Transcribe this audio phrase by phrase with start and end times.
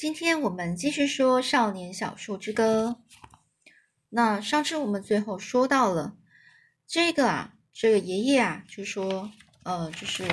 [0.00, 2.96] 今天我们继续说《少年小树之歌》。
[4.08, 6.16] 那上次我们最后说到了
[6.86, 9.30] 这个啊，这个爷爷啊，就说，
[9.62, 10.26] 呃，就是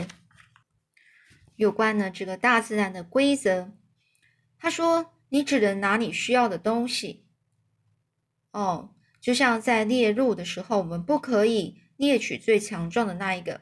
[1.58, 3.74] 有关呢这个大自然的规则。
[4.58, 7.26] 他说，你只能拿你需要的东西。
[8.52, 13.60] 哦，就像在猎鹿的时候，我们不可以猎取最强壮的那一个，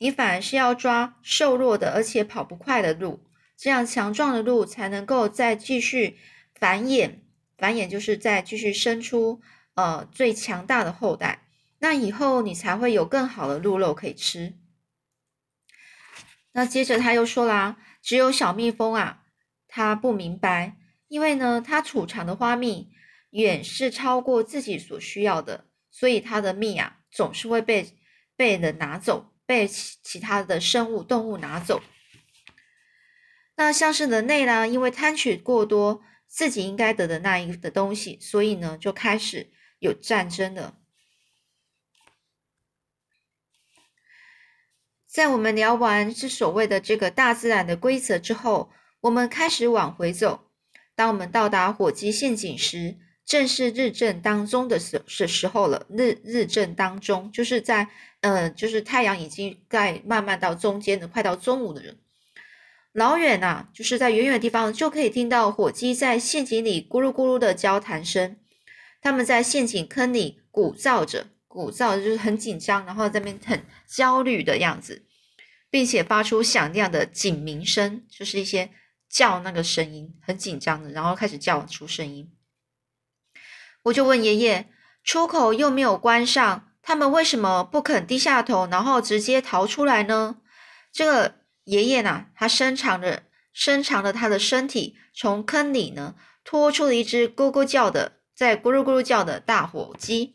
[0.00, 3.24] 你反而是要抓瘦弱的，而且跑不快的鹿。
[3.60, 6.16] 这样强壮的鹿才能够再继续
[6.54, 7.16] 繁衍，
[7.58, 9.42] 繁衍就是再继续生出
[9.74, 11.46] 呃最强大的后代。
[11.80, 14.54] 那以后你才会有更好的鹿肉可以吃。
[16.52, 19.24] 那接着他又说啦，只有小蜜蜂啊，
[19.68, 22.90] 它不明白，因为呢，它储藏的花蜜
[23.28, 27.86] 远是超过自己所需要的，所以它的蜜啊总是会被
[28.36, 31.82] 被人拿走，被其其他的生物动物拿走。
[33.60, 40.78] 那像是人类呢，因为贪取过多自己应该得的那一的东西，所以呢就开始有战争了。
[45.06, 48.70] 在我们聊完这所谓的这个大自然的规则之后，
[49.02, 50.50] 我们开始往回走。
[50.94, 55.86] 当我们到达火鸡陷阱时，正是日正当中的时时候了。
[55.90, 57.88] 日日正当中，就是在
[58.22, 61.98] 呃，就是太阳已经在慢慢到中间的，快到中午的人。
[62.92, 68.36] 老远呐，就是在远远的地方就可以听到火鸡在陷阱里咕噜咕噜的交谈声。
[69.00, 75.04] 他们在陷阱坑里鼓噪着，鼓噪就是很紧张，然后这边很焦虑的样子，
[75.70, 78.70] 并且发出响亮的警鸣声，就是一些
[79.08, 82.32] 叫那个声音，很紧张的，然后开始叫出声音。
[83.84, 84.68] 我就问爷爷，
[85.04, 90.38] 出口又没有关上，他们为什么不肯低下头，然后直接逃出来呢？
[90.92, 91.39] 这个。
[91.70, 92.26] 爷爷呢？
[92.34, 93.22] 他伸长着
[93.52, 100.34] 伸长着他的身体，从坑里呢拖出了一只咕咕叫的，在咕噜咕噜叫的大火鸡，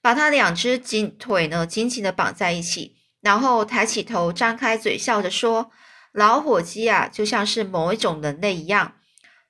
[0.00, 5.72] 把他两只紧腿呢紧紧的绑在一起，然后抬起头，张开嘴，笑着说
[6.14, 8.94] ：“老火鸡啊，就像是某一种人类一样，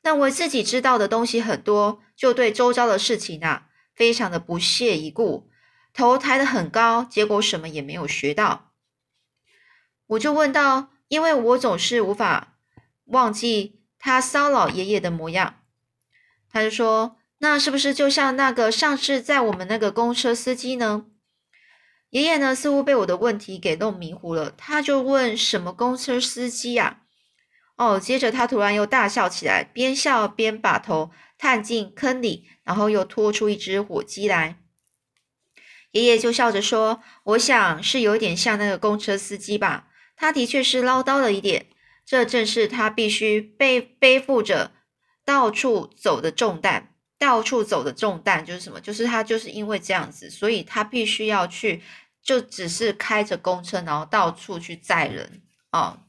[0.02, 5.50] 认为自己知道的东西很多，就对周遭的事情啊非常的不屑一顾，
[5.92, 8.72] 头抬得很高，结果什么也没有学到。”
[10.16, 10.88] 我就问道。
[11.10, 12.56] 因为我总是无法
[13.06, 15.56] 忘记他骚扰爷爷的模样，
[16.48, 21.06] 他就说：“那是不是就像那个上次在我们那个公车司机呢？”
[22.10, 27.00] 爷爷呢似乎被我的问题给弄迷糊了，他就问：“什么公车司机呀？”
[27.74, 34.60] 哦，接着他突然又大笑起来，边笑边把头探进坑里，然后又拖出一只火鸡来。
[35.90, 37.02] 爷爷就笑着说
[37.34, 39.88] ：“我想是有点像那个公车司机吧。”
[40.20, 41.64] 他的确是唠叨了一点，
[42.04, 44.70] 这正是他必须背背负着
[45.24, 46.94] 到处走的重担。
[47.18, 48.78] 到处走的重担就是什么？
[48.82, 51.82] 就是他就是因为这样子，所以他必须要去，
[52.22, 56.02] 就只是开着公车，然后到处去载人啊。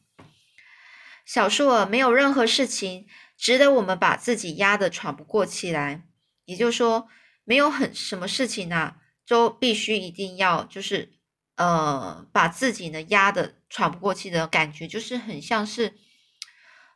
[1.25, 3.07] 小树儿没有任何事情
[3.37, 6.03] 值得我们把自己压得喘不过气来，
[6.43, 7.07] 也就是说，
[7.45, 11.13] 没有很什么事情啊，都必须一定要就是。
[11.57, 15.95] 呃，把自己呢压的喘不过气的感觉，就是很像是，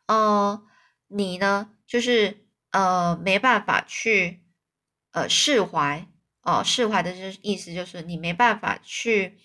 [0.07, 0.61] 呃，
[1.07, 4.43] 你呢就是呃没办法去
[5.11, 6.05] 呃释怀
[6.41, 9.39] 哦，释怀的这意思就是你没办法去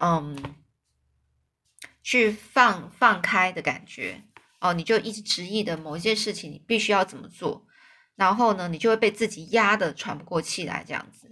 [0.00, 0.56] 嗯
[2.02, 4.24] 去放放开的感觉
[4.60, 7.64] 哦，你就一直执意的某一件事情，你必须要怎么做，
[8.16, 11.31] 然后呢，你就会被自己压的喘不过气来这样子。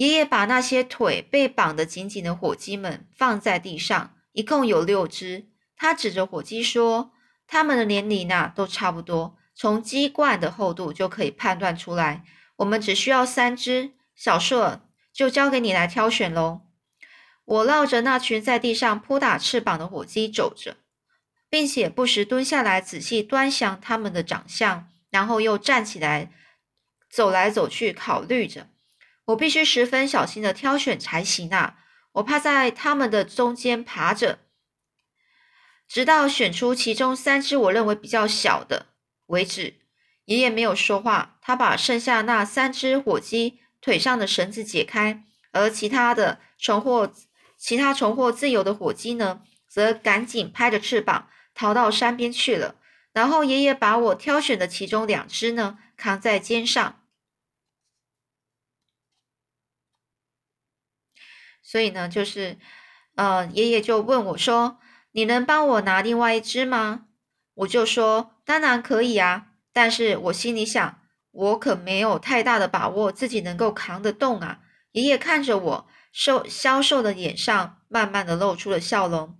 [0.00, 5.50] 爷爷把那些腿被绑得紧紧的火鸡们放在地上，一共有六只。
[5.76, 7.12] 他指着火鸡说
[7.46, 12.24] ：“它们的年龄呢，都差不多，从鸡冠的厚度就可以判断出来。
[12.56, 14.80] 我们只需要三只，小顺
[15.12, 16.62] 就交给你来挑选喽。”
[17.44, 20.78] 我绕着那群在地上扑打翅膀的火鸡走着，
[21.50, 26.32] 并且不时蹲下来仔细端详它们的长相，然后又站起来
[27.10, 28.68] 走来走去，考虑着。
[29.30, 31.76] 我必须十分小心的挑选才行啊！
[32.12, 34.40] 我怕在他们的中间爬着，
[35.88, 38.86] 直到选出其中三只我认为比较小的
[39.26, 39.74] 为止。
[40.24, 47.12] 爷爷没有说话，他把剩下那三只火鸡腿上的绳子解开，而其他的重获
[47.56, 52.76] 其他重获自由的火鸡呢，则赶紧拍着翅膀逃到山边去了。
[53.12, 56.99] 然后爷爷把我挑选的其中两只呢，扛在肩上。
[61.70, 62.58] 所以呢，就是，
[63.14, 64.80] 呃，爷爷就问我说
[65.14, 67.06] ：“你能帮我拿另外一只吗？”
[67.54, 70.98] 我就说当然可以啊，但是我心里想，
[71.30, 74.62] 我可没有太大的把握自己能够扛得动啊。
[74.90, 79.38] 爷爷看着我瘦消瘦的脸上，慢慢的露出了笑容，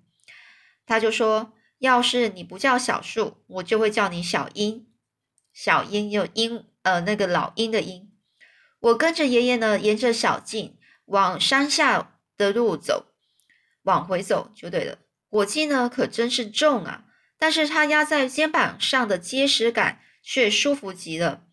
[0.86, 4.86] 他就说：“要是你不叫小树，我就会叫你小鹰。
[5.52, 8.12] 小鹰又鹰，呃，那个老鹰的鹰。
[8.78, 13.06] 我跟着爷爷呢，沿着小径往山下的路走，
[13.82, 14.98] 往回走就对了。
[15.28, 17.04] 火鸡呢，可真是重啊，
[17.38, 21.44] 但是它压在肩膀上的结实感却舒服极了。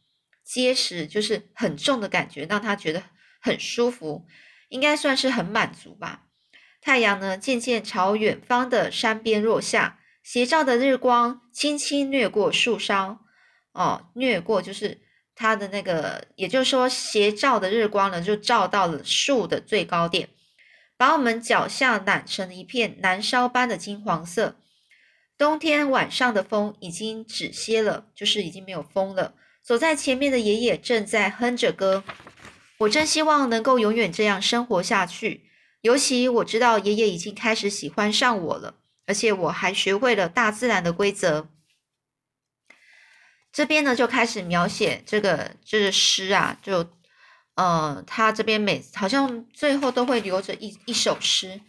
[0.44, 3.04] 结实就是很重的感觉，让他觉得。”
[3.40, 4.26] 很舒服，
[4.68, 6.24] 应该算是很满足吧。
[6.82, 13.20] 太阳呢，渐渐朝远方的山边落下，斜照的日光轻轻掠过树梢。
[13.74, 15.00] 哦，掠过就是
[15.36, 20.28] 它的那个，也就是说，斜照的日光呢，就照到了树的最高点，
[20.98, 24.58] 把我们脚下染成了一片燃烧般的金黄色。
[25.38, 29.36] 冬天晚上的风已经止歇了，就是已经没有风了。
[29.62, 32.04] 走在前面的爷爷正在哼着歌。
[32.80, 35.50] 我真希望能够永远这样生活下去。
[35.82, 41.50] 尤其我知道爷爷已经开始喜欢上我了，而且我还学会了大自然的规则。
[43.52, 46.84] 这边呢就开始描写这个这个诗啊，就
[47.58, 51.60] 呃，他这边每好像最后都会留着一一首诗。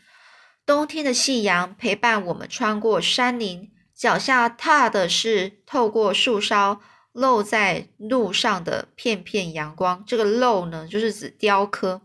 [0.65, 6.81] 冬天的夕阳陪伴我们穿过山林，脚下踏的是透过树梢。
[7.13, 12.03] 露在路上的片片阳光，这个露呢，就是指雕刻。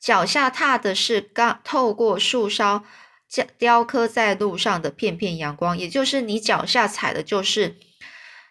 [0.00, 2.82] 脚下踏的是刚透过树梢
[3.28, 7.76] 雕雕刻在路上的片片阳光，也就是你脚下踩的就是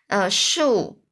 [0.08, 1.04] 呃树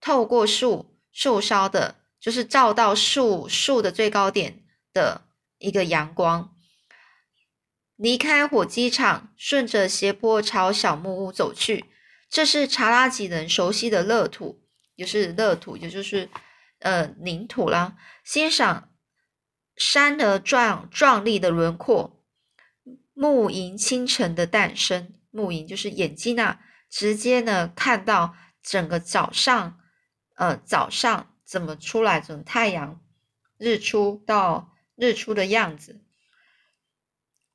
[0.00, 5.22] 透过树树梢的，就是照到树树的最高点的
[5.58, 6.54] 一个阳光。
[7.96, 11.86] 离开火机场，顺着斜坡朝小木屋走去。
[12.30, 14.62] 这是查拉吉人熟悉的乐土，
[14.96, 16.30] 就是乐土，也就是
[16.78, 17.96] 呃领土啦。
[18.24, 18.90] 欣赏
[19.76, 22.24] 山的壮壮丽的轮廓，
[23.14, 25.14] 暮迎清晨的诞生。
[25.30, 29.78] 暮迎就是眼睛啊，直接呢看到整个早上，
[30.36, 32.98] 呃早上怎么出来，整太阳
[33.58, 36.00] 日出到日出的样子。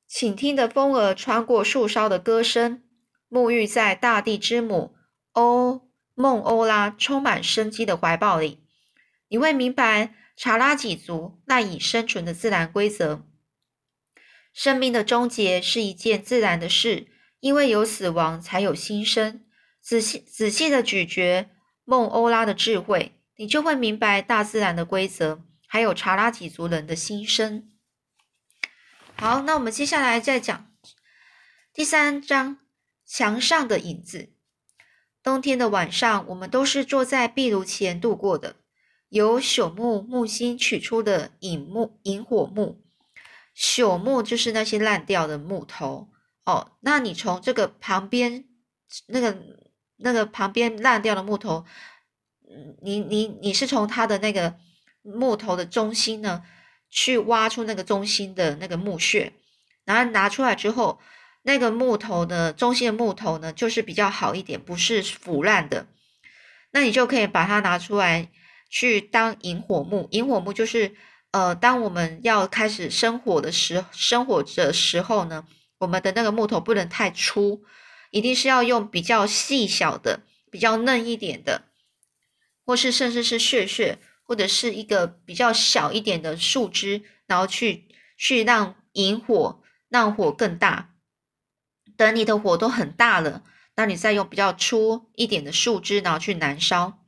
[0.06, 2.84] 请听的风儿穿过树梢的歌声。
[3.28, 4.94] 沐浴在大地之母
[5.32, 8.60] 欧梦欧拉充满生机的怀抱里，
[9.26, 13.26] 你会明白查拉几族赖以生存的自然规则。
[14.52, 17.08] 生命的终结是一件自然的事，
[17.40, 19.44] 因为有死亡才有新生。
[19.82, 21.50] 仔细仔细的咀嚼
[21.84, 27.70] 梦欧拉的智慧，你就会明白大自然的规则，还有查拉几族人的心声。
[29.16, 30.70] 好，那我们接下来再讲
[31.72, 32.58] 第三章。
[33.10, 34.34] 墙上的影子。
[35.22, 38.56] 冬天的晚上，我们都是坐在壁炉前度过的。
[39.08, 42.84] 由朽木木芯取出的引木引火木，
[43.56, 46.10] 朽木就是那些烂掉的木头
[46.44, 46.72] 哦。
[46.80, 48.44] 那你从这个旁边
[49.06, 49.38] 那个
[49.96, 51.64] 那个旁边烂掉的木头，
[52.82, 54.54] 你你你是从它的那个
[55.02, 56.42] 木头的中心呢，
[56.90, 59.32] 去挖出那个中心的那个木屑，
[59.84, 61.00] 然后拿出来之后。
[61.42, 65.86] 那个木头的中心的木头呢，就是比较好一点，不是腐烂的。
[66.72, 68.28] 那你就可以把它拿出来
[68.68, 70.08] 去当引火木。
[70.10, 70.94] 引火木就是，
[71.30, 75.46] 呃，当我们要开始生火的时，生火的时候呢，
[75.78, 77.62] 我们的那个木头不能太粗，
[78.10, 80.20] 一定是要用比较细小的、
[80.50, 81.62] 比较嫩一点的，
[82.68, 87.86] 或是甚至是屑屑，或者是一个比较小一点的树枝，然后去
[88.18, 90.90] 去让引火，让火更大。
[91.96, 93.42] 等你的火都很大了，
[93.76, 97.02] 那你再用比较粗一点的树枝，然后去燃烧。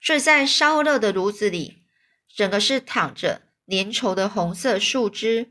[0.00, 1.78] 所以在烧热的炉子里，
[2.32, 5.50] 整个是躺着粘稠的红色树枝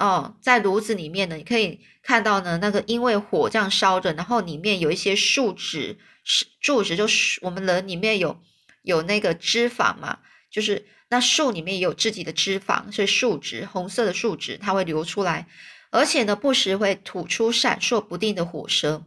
[0.00, 8.42] 哦，在炉子里面呢，你可以看到呢，那个因为火这样烧着，然后里面有一些树脂，是树脂就是我们人里面有
[8.82, 10.18] 有那个脂肪嘛，
[10.50, 15.46] 就是那树里面也有自己的脂肪，所以树脂红色的树脂它会流出来。
[15.92, 19.04] 而且呢，不时会吐出闪烁不定的火舌，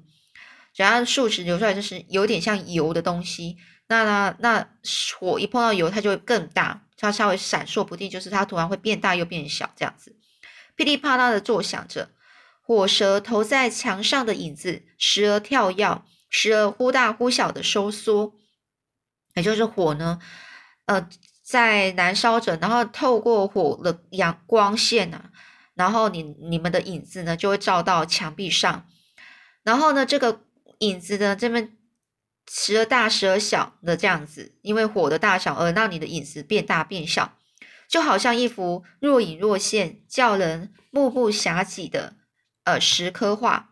[0.74, 3.56] 只要树脂流出来，就是有点像油的东西。
[3.88, 4.70] 那那那
[5.18, 10.16] 火一碰到油，它就会更大，它稍微闪烁不定，就是它突然会变大又变小这样子，
[10.76, 12.10] 噼里啪啦的作响着。
[12.62, 18.34] 火舌投在墙上的影子，时而跳跃，时而忽大忽小的收缩。
[19.36, 20.20] 也就是火呢，
[20.86, 21.10] 呃，
[21.42, 25.32] 在燃烧着，然后透过火的阳光线啊。
[25.76, 28.86] 然后你你们的影子呢就会照到墙壁上，
[29.64, 30.44] 然后呢这个
[30.78, 31.76] 影子的这边
[32.48, 37.40] 时而大时而小的这样子，因为火的大小而让你的影子变大变小，
[37.90, 42.18] 就好像一幅若隐若现、叫人目不暇给的
[42.66, 43.72] 呃石刻画。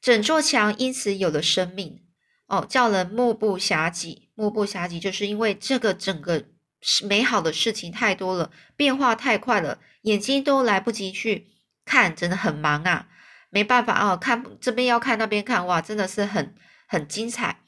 [0.00, 2.04] 整座墙因此有了生命
[2.46, 4.21] 哦，叫人目不暇给。
[4.34, 6.44] 目不暇及，就是因为这个整个
[7.04, 11.48] 美好的事情太多了，变化太快了，眼睛都来不及去
[11.84, 13.08] 看，真的很忙啊，
[13.50, 16.54] 没办法啊，看这边要看那边看，哇，真的是很
[16.86, 17.60] 很精彩。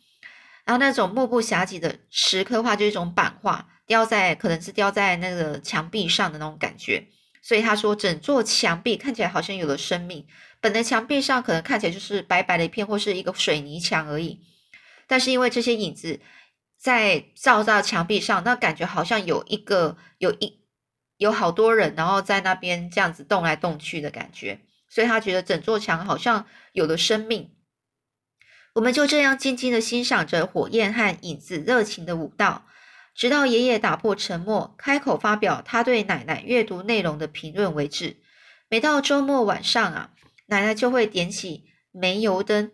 [0.64, 7.06] 然后那种目不暇及的石刻画，就是一种版画，雕在可能是雕在那个墙壁上的那种感觉。
[7.42, 10.26] 所以他说，整座墙壁看起来好像有了生命。
[10.62, 14.40] 本来墙壁上可能看起来就是白白的一片，或是一个水泥墙而已。
[15.06, 16.18] 但是因为这些影子
[16.84, 20.60] 在照到墙壁上，那感觉好像有一个有一
[21.16, 24.60] 有好多人，然后在那边这样子动来动去的感觉。
[24.90, 27.54] 所以他觉得整座墙好像有了生命。
[28.74, 32.66] 我们就这样静静的欣赏着火焰和影子热情的舞蹈，
[33.14, 38.18] 直到爷爷打破沉默，开口发表他对奶奶阅读内容的评论为止。
[38.68, 40.10] 每到周末晚上啊。
[40.48, 42.70] 奶奶就会点起煤油灯，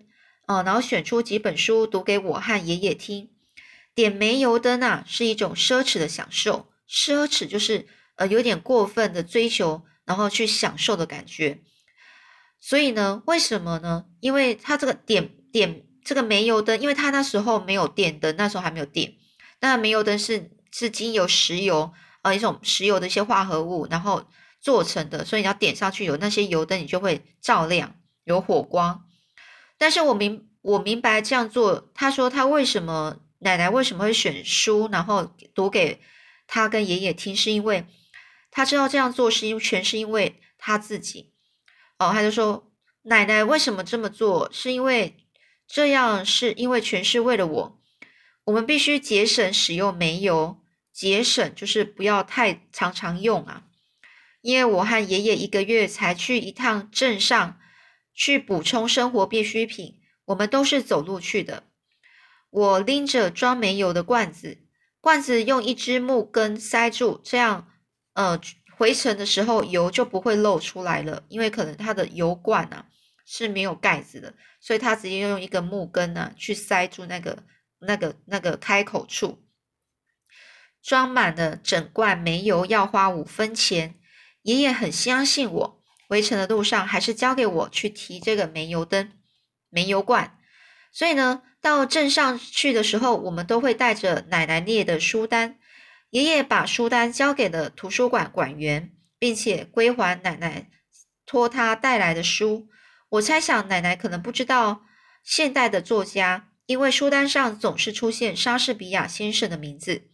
[0.48, 3.30] 哦，然后选出几本书读给我和爷爷听。
[3.94, 11.60] 点煤油灯啊，是一种奢侈的享受，奢侈就是呃有点过分的追求，然后去享受的感觉。
[12.60, 14.04] 所以呢，为什么呢？
[14.20, 19.14] 因为他这个点点这个煤油灯，因为他那时候没有电灯，那时候还没有电。
[19.60, 21.92] 那煤油灯是是经由石油
[22.22, 24.26] 呃一种石油的一些化合物，然后。
[24.62, 27.94] 做成的，所以你要点上去，有那些油灯，你就会照亮，
[28.24, 29.04] 有火光。
[29.78, 36.00] 但是我明我明白这样做，他说他为什么奶奶为什么会选书，然后读给
[36.46, 37.86] 他跟爷爷听，是因为
[38.50, 41.32] 他知道这样做是因全是因为他自己。
[41.98, 45.16] 哦，他就说奶奶为什么这么做，是因为
[45.66, 47.80] 这样是因为全是为了我。
[48.44, 50.60] 我们必须节省使用煤油，
[50.92, 53.64] 节省就是不要太常常用啊。
[54.42, 57.58] 因为我和爷爷一个月才去一趟镇上，
[58.14, 61.64] 去补充生活必需品，我们都是走路去的。
[62.50, 64.58] 我拎着装煤油的罐子，
[65.00, 67.68] 罐子用一支木根塞住，这样，
[68.14, 68.40] 呃，
[68.76, 71.24] 回程的时候油就不会漏出来了。
[71.28, 72.86] 因为可能它的油罐啊
[73.24, 77.44] 是没有盖子的，所以他直接用一个木根呢去塞住那个、
[77.78, 79.38] 那个、那个开口处，
[80.82, 83.94] 装满了整罐煤油要花五分钱。
[84.42, 89.12] 爷爷很相信我，回程的路上还是交给我去提这个煤油灯、
[89.68, 90.38] 煤油罐。
[90.90, 95.58] 所以呢，到镇上去的时候，我们都会带着奶奶列的书单。
[96.10, 100.70] 爷爷把书单交给了图书馆馆员，并且归还奶奶
[101.24, 102.68] 托他带来的书。
[103.10, 104.82] 我猜想奶奶可能不知道
[105.22, 110.08] 现代的作家，因为书单上总是出现莎士比亚先生的名字。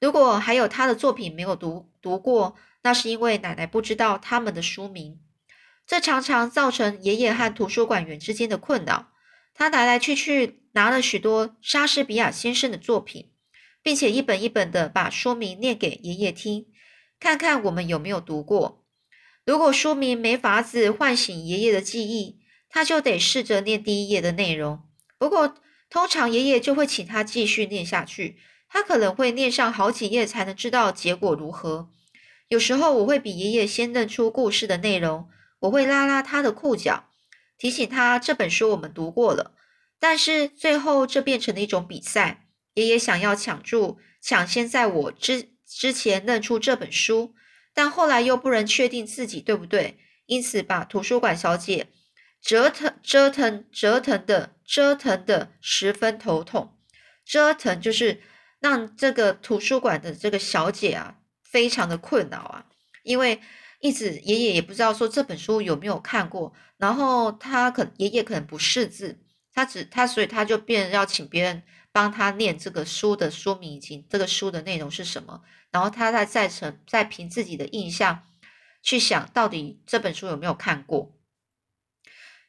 [0.00, 2.56] 如果还有他的作品没有读读过。
[2.86, 5.18] 那是因为奶奶不知道他们的书名，
[5.86, 9.13] 这常常造成爷爷和图书馆员之间的困扰。
[9.54, 13.30] 他来来去去拿了许多莎士比亚先生的作品，
[13.82, 16.66] 并且一本一本的把书名念给爷爷听，
[17.20, 18.84] 看看我们有没有读过。
[19.46, 24.82] 如果书名没法子唤醒爷爷的记忆，他就得试着念第一页的内容。
[25.18, 25.54] 不过
[25.88, 31.90] 通常爷爷就会请他继续念下去，他可能会念上好几页才能知道结果如何。
[32.48, 35.28] 有时候我会比爷爷先认出故事的内容，
[35.60, 37.10] 我会拉拉他的裤脚，
[37.58, 39.54] 提醒他这本书我们读过了。
[39.98, 47.34] 但是最后这变成了一种比赛，爷爷想要抢住、抢先在我之之前认出这本书，
[47.72, 51.88] 但后来又不能确定自己对不对，因此把图书馆小姐
[52.42, 56.76] 折腾、折腾、折腾的、折腾的十分头痛。
[57.24, 58.20] 折腾就是
[58.60, 61.18] 让这个图书馆的这个小姐啊。
[61.54, 62.66] 非常的困扰啊，
[63.04, 63.40] 因为
[63.84, 69.20] 一直爷爷也不知道说这本书有没有看过，然后他可爷爷可能不识字，
[69.52, 71.62] 他只他所以他就变要请别人
[71.92, 78.22] 帮他念这个书的说明以及这个书的内容是什么，然后他再再成再凭自己的印象
[78.82, 81.14] 去想到底这本书有没有看过。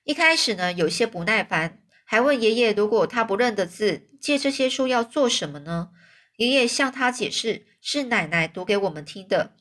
[0.06, 5.90] 一开始呢有些不耐烦，还问爷爷如果他不认得字，借这些书要做什么呢？
[6.38, 7.68] 爷爷向他解释。
[7.88, 9.54] 是奶奶读给我们听的。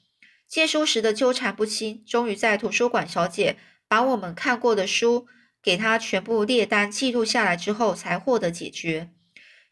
[0.48, 3.56] 借书时的纠缠不清，终于在图书馆小姐
[3.88, 5.26] 把我们看过的书
[5.62, 9.10] 给他全部列单记录下来之后，才获得解决。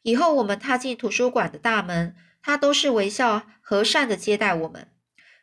[0.02, 4.88] 以后我们踏进图书馆的大门，他都是微笑和善的接待我们。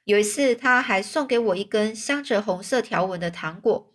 [0.04, 3.94] 有一次，他还送给我一根镶着红色条纹的糖果。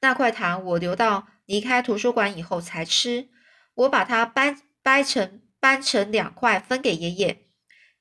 [0.00, 3.28] 那块糖我留到离开图书馆以后才吃。
[3.74, 7.46] 我把它掰掰成掰成两块分给爷爷，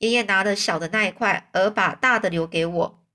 [0.02, 3.06] 爷爷拿了小的那一块，而把大的留给我。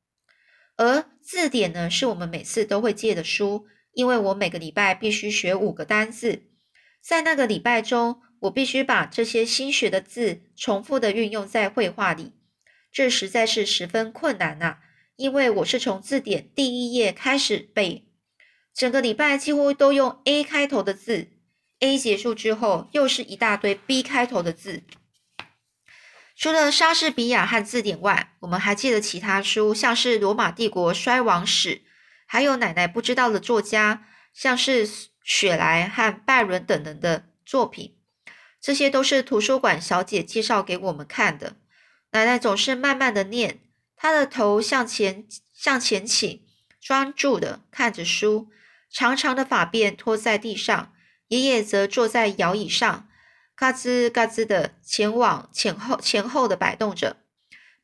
[0.77, 6.45] 而字典呢，是我们每次都会借的书，因为我每个礼拜必须学五个单字，
[7.03, 12.35] 在那个礼拜中，我必须把这些新学的字重复的运用在绘画里，
[12.93, 14.79] 这实在是十分困难呐。
[15.17, 18.05] 因为我是从字典第一页开始背，
[18.73, 21.31] 整个礼拜几乎都用 A 开头的字
[21.81, 24.85] ，A 结束之后又是一大堆 B 开头的字。
[26.37, 31.81] 除了莎士比亚和字典外，我们还记得其他书，像是罗马帝国衰亡史，
[32.27, 34.87] 还有奶奶不知道的作家，像是
[35.25, 37.97] 雪莱和拜伦等人的作品。
[38.61, 41.57] 这些都是图书馆小姐介绍给我们看的。
[42.11, 43.61] 奶奶总是慢慢的念。
[43.97, 46.43] 她的头向前向前倾，
[46.79, 48.49] 专注的看着书，
[48.91, 50.93] 长长的发辫拖在地上。
[51.29, 53.06] 爷爷则坐在摇椅上，
[53.57, 57.17] 嘎吱嘎吱的前往前后前后的摆动着。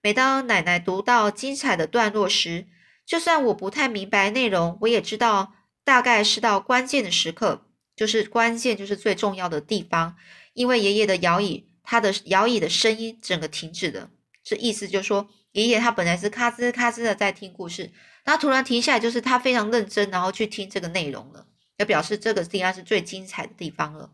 [0.03, 2.67] 每当奶奶读到精彩的段落时，
[3.07, 10.17] 就算我不太明白内容，我也知道大概是到关键的时刻，就是关键就是最重要的地方。
[10.53, 14.11] 因为爷爷的摇椅，他的摇椅的声音整个停止了，
[14.45, 15.29] 这意思就是说。
[15.53, 17.93] 爷爷他本来是咔吱咔吱的在听故事，
[18.25, 24.11] 然后突然停下来，就是他非常认真，然后去听这个内容了，就表示这个地方是最精彩的地方了。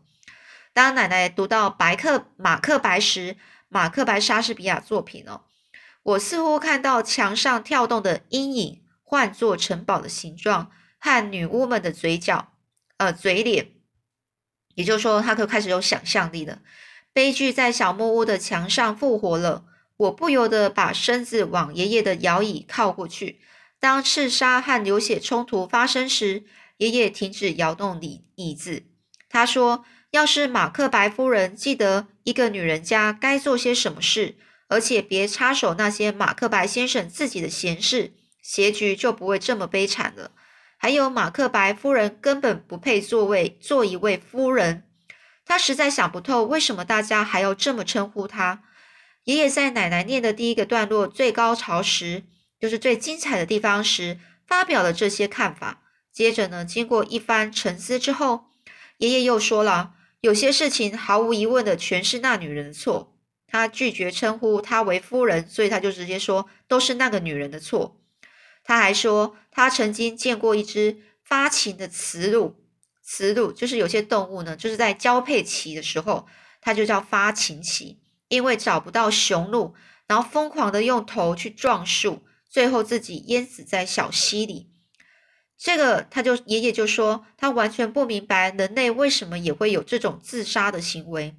[0.73, 5.41] 当奶奶读到白克马克白时，马克白莎士比亚作品哦，
[6.03, 12.53] 我似乎看到墙上跳动的阴影换作城堡的形状和女巫们的嘴角，
[12.97, 13.71] 呃，嘴脸，
[14.75, 16.59] 也就是说，他可开始有想象力了。
[17.11, 19.65] 悲剧在小木屋的墙上复活了。
[19.97, 23.41] 我不由得把身子往爷爷的摇椅靠过去。
[23.81, 26.45] 当刺杀和流血冲突发生时，
[26.77, 28.83] 爷爷停止摇动椅椅子。
[29.27, 34.35] 他说：“要是马克白夫人记得一个女人家该做些什么事，
[34.67, 40.31] 而且别插手那些马克白先生自己的闲事，结局就不会这么悲惨了。
[40.77, 44.85] 还有，马克白夫人根本不配做位做一位夫人。
[45.45, 48.63] 他实在想不透，为什么大家还要这么称呼她。”
[49.25, 52.23] 爷爷在奶奶念的第一个段落最高潮时，
[52.59, 54.17] 就是最精彩的地方时，
[54.47, 55.81] 发表了这些看法。
[56.11, 58.45] 接着呢，经过一番沉思之后，
[58.97, 63.15] 爷爷又说了：有些事情毫无疑问的全是那女人的错。
[63.47, 67.99] 他拒绝称呼她为夫人，所以他就直接说都是那个女人的错。
[68.63, 72.55] 他还说，他曾经见过一只发情的雌鹿，
[73.01, 76.27] 雌鹿就是有些动物呢，就是在交配期的时候，
[76.61, 77.99] 它就叫发情期。
[78.27, 79.73] 因为找不到雄鹿，
[80.05, 84.68] 然后疯狂的用头去撞树，最后自己淹死在小溪里。
[85.59, 91.35] 这个他就爷爷就说，他完全不明白人类为什么也会有这种自杀的行为，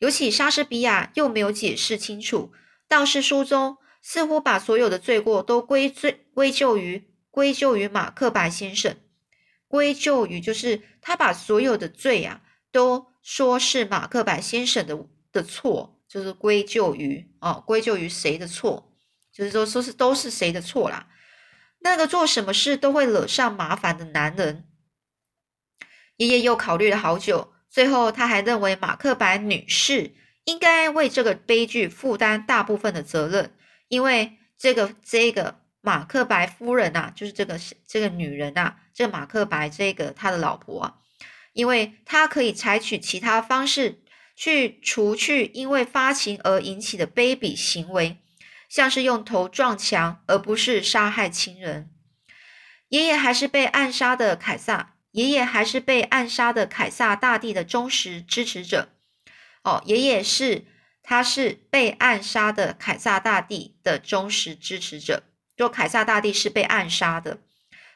[0.00, 2.52] 尤其莎士比亚又没有解释清楚。
[2.88, 8.96] 道士书中似乎把所有的罪过都归罪归咎于归咎于马克白先生，
[9.68, 15.98] 归咎于就是他把所有的罪啊都说是马克白先生的的错。
[16.08, 18.92] 就是归咎于哦，归咎于谁的错？
[19.32, 21.08] 就是说，说是都是谁的错啦？
[21.82, 24.64] 那个做什么事都会惹上麻烦的男人。
[26.16, 30.14] 爷爷又考虑了好久，最后他还认为马克白女士
[30.44, 33.54] 应该为这个悲剧负担大部分的责任，
[33.88, 40.94] 因为这个这个马克白夫人呐，就是这个这个女人呐，这马克白这个他的老婆啊，
[41.52, 43.98] 因为她可以采取其他方式。
[44.34, 48.16] 去除去因为发情而引起的卑鄙行为，
[48.72, 51.90] 像是用头撞墙，而不是杀害亲人。
[52.88, 58.88] 爷爷还是被暗杀的凯撒，爷爷还是被暗杀的凯撒大帝的忠实支持者。
[59.62, 60.64] 哦，爷爷是，
[61.02, 65.24] 他是被暗杀的凯撒大帝的忠实支持者。
[65.54, 67.40] 就凯撒大帝是被暗杀的，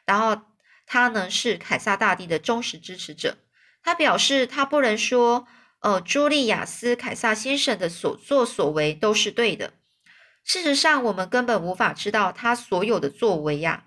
[0.05, 0.43] 然后
[0.85, 3.39] 他呢是凯撒大帝的忠实支持者。
[3.81, 5.47] 他表示他不能说。
[5.79, 9.73] 呃，朱利亚斯·凯撒先生的所作所为都是对的。
[10.47, 13.85] 事实上，我们根本无法知道他所有的作为呀。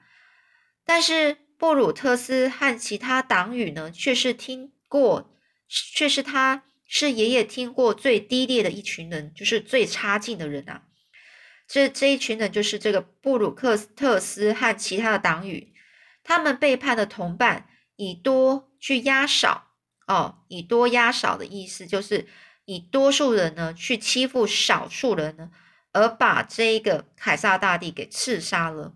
[0.85, 5.35] 但是，布鲁特斯和其他党羽呢，却是听过，
[5.69, 10.83] 却是他是爷爷听过最低劣的一群人，就是最差劲的人啊。
[11.67, 15.73] 这这一群人就是这个布鲁克斯特斯和其他的党羽，
[16.23, 19.69] 他们背叛了同伴，以多去压少。
[20.07, 22.27] 哦，以多压少的意思就是
[22.67, 25.51] 以多数人呢去欺负少数人呢，
[25.93, 28.95] 而把这一个凯撒大帝给刺杀了。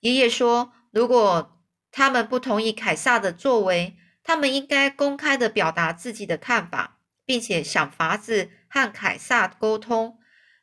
[0.00, 10.18] 爷爷说，如果他们不同意凯撒的作为，他们应该公开的表达自己的看法，并且想法子和凯撒沟通。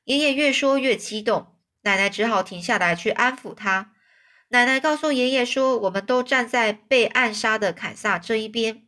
[0.06, 3.94] 爷爷越说越激动，奶奶只好停下来去安抚他。
[4.50, 8.88] 奶奶告诉爷爷说：“我们都站在被暗杀的凯撒这一边，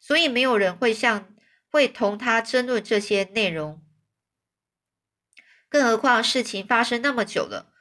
[0.00, 1.34] 所以没有人会向
[1.70, 3.81] 会同他争论这些内容。
[5.72, 7.72] 更何况事情发生那么久了，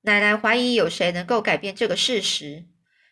[0.00, 2.66] 奶奶怀疑有谁能够改变这个事实。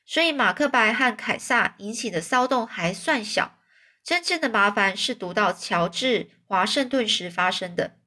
[0.05, 3.61] 所以马克白和凯撒引起的骚动还算小，
[4.03, 7.99] 真正的麻烦是读到乔治华盛顿时发生的。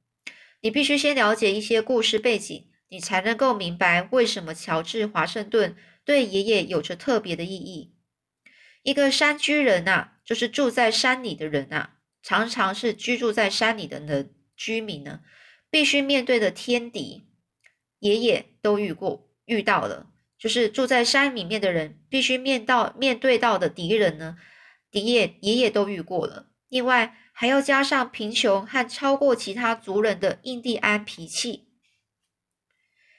[0.60, 7.96] 你必须先了解一些故事背景。”你才能够明白为什么乔治华盛顿对爷爷有着特别的意义。
[8.84, 11.90] 一个山居人呐，就是住在山里的人呐，
[12.22, 15.22] 常常是居住在山里的人居民呢，
[15.76, 17.26] 必须面对的天敌，
[17.98, 20.06] 爷爷都遇过遇到了，
[20.38, 24.38] 就是住在山里面的人必须面到面对到的敌人呢，
[24.92, 26.46] 爷爷爷爷都遇过了。
[26.70, 31.68] 另外还要加上贫穷和超过其他族人的印第安脾气。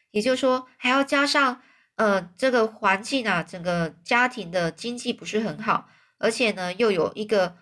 [0.10, 1.62] 也就是说，还要加上，
[1.98, 7.56] 呃，这个环境啊，整个家庭的经济不是很好，而且呢，又有一个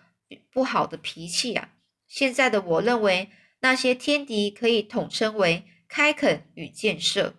[0.50, 1.68] 不好的脾气啊。
[2.06, 7.34] 现在的我认为，那些天敌可以统称为开垦与建设。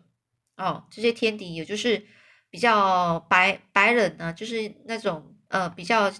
[0.56, 2.06] 哦，这些天敌也就是
[2.50, 6.12] 比较白白人呢，就是那种呃比较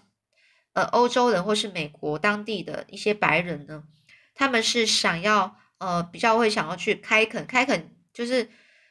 [0.74, 3.84] 呃欧洲人或是美国当地的一些白人呢，
[4.34, 8.50] 他们是想要呃比较会想要去开垦，开垦就是。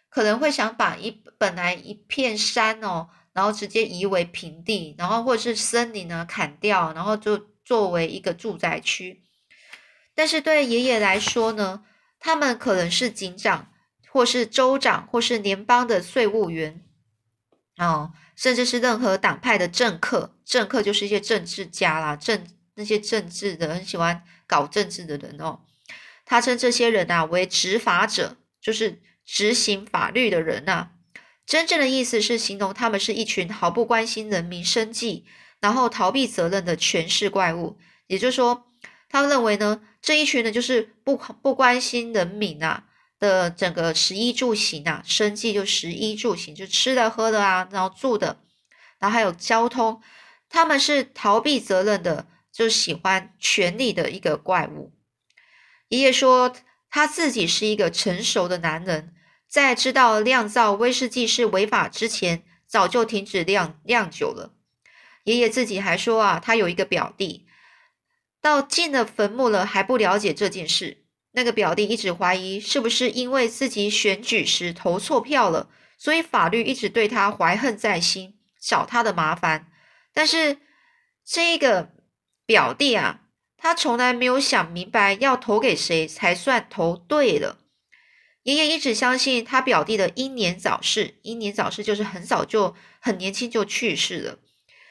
[0.09, 9.26] 可能会想把一本来一片山哦，然后直接夷为平地，然后或者是森林呢砍掉，然后就作为一个住宅区。
[10.17, 11.85] 但是对爷爷来说呢，
[12.19, 13.71] 他们可能是警长，
[14.11, 16.83] 或是州长，或是联邦的税务员，
[17.77, 20.35] 哦，甚至是任何党派的政客。
[20.45, 25.61] 政客就是一些政治家啦，政那些政治的很喜欢搞政治的人哦。
[26.25, 29.03] 他称这些人啊为执法者，就是。
[29.29, 30.91] 执行法律的人呐，
[31.45, 35.27] 真正的意思是形容他们是一群毫不关心人民生计，
[35.59, 37.77] 然后逃避责任的权势怪物。
[38.07, 38.66] 也就是说，
[39.23, 42.85] 他认为呢，这一群人就是不不关心人民啊
[43.19, 48.41] 的整个食衣住行啊，生计就食衣住行，就吃的喝的啊，然后住的，
[48.99, 50.03] 然后还有交通，
[50.51, 54.93] 他们是逃避责任的，就喜欢权力的一个怪物。
[55.89, 56.55] 爷爷说
[56.91, 59.15] 他自己是一个成熟的男人。
[59.49, 64.53] 在知道酿造威士忌是违法之前，早就停止酿酿酒了。
[65.25, 67.46] 爷爷自己还说啊，他有一个表弟，
[68.47, 70.99] 到进了坟墓了还不了解这件事。
[71.33, 79.67] 那个表弟一直怀疑是不是因为自己选举时投错票了，所以法律一直对他怀恨在心，找他的麻烦。
[80.15, 80.59] 但是
[81.25, 81.91] 这个
[82.47, 83.23] 表弟啊，
[83.57, 87.59] 他从来没有想明白要投给谁才算投对了。
[88.45, 94.39] 爷爷一直相信他表弟的英年早逝，英年早逝就是很早就很年轻就去世了，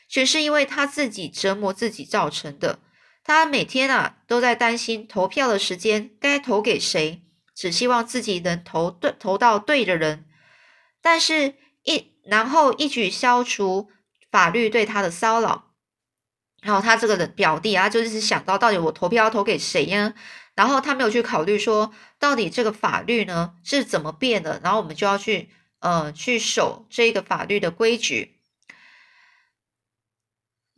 [0.09, 2.79] 全是因为他自己折磨自己造成的。
[3.25, 7.23] 他每天啊都在担心投票的时间该投给谁，
[7.55, 10.25] 只希望自己能投对投到对的人，
[11.01, 13.89] 但是一然后一举消除
[14.31, 15.73] 法律对他的骚扰。
[16.61, 20.13] 然后他这个人表弟啊，就是想到到底我投票要投给谁呀？
[20.53, 28.39] 然后他没有去考虑说，到底这个法律呢是怎么变的，然后我们就要去呃去守这个法律的规矩，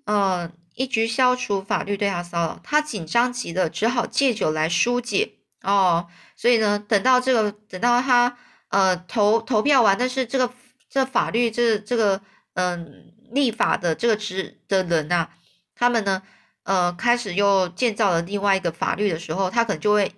[0.05, 6.07] 呃，一直消除法律对他骚扰，他紧张极了，只好借酒来疏解哦。
[6.37, 8.37] 所以呢，等到这个等到他
[8.69, 10.49] 呃投投票完，但是这个
[10.89, 12.21] 这法律这这个
[12.53, 15.27] 嗯立法的这个职的人呐，
[15.75, 16.23] 他们呢。
[16.67, 20.11] 呃，开始又建造了另外一个法律的时候，他可能就会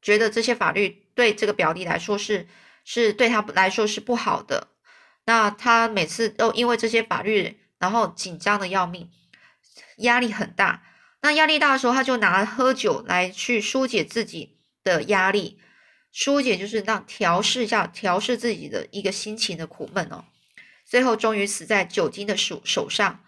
[0.00, 2.46] 觉得这些法律对这个表弟来说是
[2.84, 4.68] 是对他来说是不好的。
[5.24, 9.10] 那他每次都因为这些法律，然后紧张的要命，
[9.98, 10.82] 压力很大。
[11.22, 15.58] 那压力大的时候，他就拿喝酒来去疏解自己的压力，
[16.12, 20.24] 疏解就是让调试一下，调试自己的一个心情的苦闷哦。
[20.84, 23.24] 最后终于死在酒精的手手上。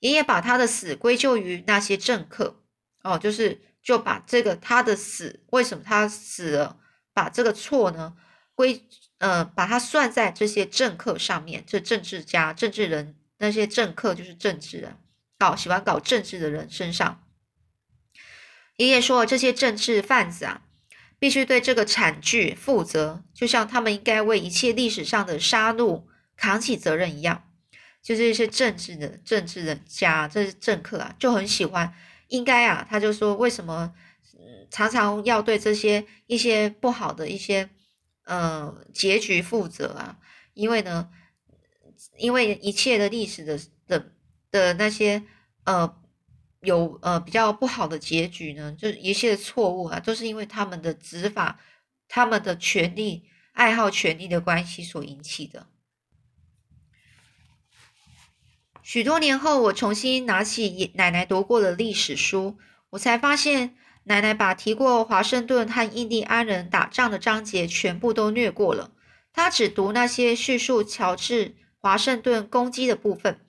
[0.00, 2.62] 爷爷把他的死归咎于那些政客，
[3.02, 6.78] 哦，就是就把这个他的死为什么他死了，
[7.14, 8.14] 把这个错呢
[8.54, 8.84] 归
[9.18, 14.98] 呃把它算在这些政客上面，这政治家、政治人那些政客就是政治人，
[15.38, 17.22] 搞喜欢搞政治的人身上。
[18.76, 20.62] 爷爷说，这些政治贩子啊，
[21.18, 26.04] 必须对这个惨剧负责，就像他们应该为一切历史上的杀戮
[26.36, 27.42] 扛起责任一样。
[28.02, 31.92] 就是一些政治的政治人家，这是政客啊，就很喜欢。
[32.28, 33.92] 应该啊，他就说为什么
[34.70, 37.68] 常常要对这些一些不好的一些
[38.24, 40.18] 呃结局负责啊？
[40.54, 41.08] 因为呢，
[42.18, 43.58] 因为一切的历史的
[44.56, 45.22] 的那些
[45.64, 45.94] 呃
[46.60, 51.60] 有呃比较不好的结局呢，就一切错误啊，都是因为他们的执法、
[52.08, 55.66] 他们的权利爱好权力的关系所引起的。
[58.82, 62.56] 许多年后，我重新拿起奶奶读过的历史书，
[62.90, 68.92] 我才发现，奶奶把提过华盛顿和印第安人打仗的章节全部都略过了。
[69.32, 73.45] 她只读那些叙述乔治华盛顿攻击的部分，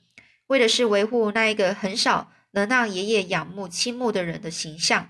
[0.48, 5.10] 为的是维护那一个很少能让爷爷仰慕倾慕的人的形象。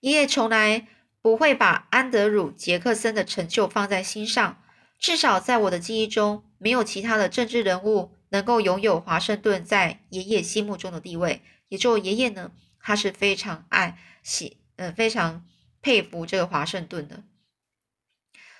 [0.00, 0.88] 爷爷从来
[1.20, 4.62] 不会把安德鲁·杰克森的成就放在心上，
[4.98, 8.16] 至少在我的记忆中，没有其他的政治人物。
[8.32, 15.44] 能够拥有华盛顿在爷爷心目中的地位，也就爷爷呢，他是非常爱喜，呃，非常
[15.82, 17.24] 佩服这个华盛顿的。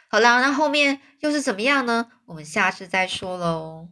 [0.09, 2.11] 好了，那后面又是怎么样呢？
[2.24, 3.90] 我们下次再说喽。